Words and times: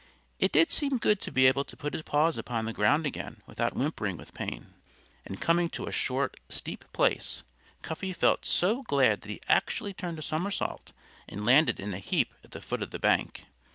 It 0.39 0.51
did 0.51 0.71
seem 0.71 0.97
good 0.97 1.21
to 1.21 1.31
be 1.31 1.45
able 1.45 1.63
to 1.63 1.77
put 1.77 1.93
his 1.93 2.01
paws 2.01 2.35
upon 2.35 2.65
the 2.65 2.73
ground 2.73 3.05
again 3.05 3.43
without 3.45 3.75
whimpering 3.75 4.17
with 4.17 4.33
pain. 4.33 4.73
And 5.27 5.39
coming 5.39 5.69
to 5.69 5.85
a 5.85 5.91
short, 5.91 6.39
steep 6.49 6.85
place, 6.91 7.43
Cuffy 7.83 8.11
felt 8.11 8.43
so 8.43 8.81
glad 8.81 9.21
that 9.21 9.29
he 9.29 9.41
actually 9.47 9.93
turned 9.93 10.17
a 10.17 10.23
somersault 10.23 10.91
and 11.29 11.45
landed 11.45 11.79
in 11.79 11.93
a 11.93 11.99
heap 11.99 12.33
at 12.43 12.49
the 12.49 12.61
foot 12.63 12.81
of 12.81 12.89
the 12.89 12.97
bank. 12.97 13.45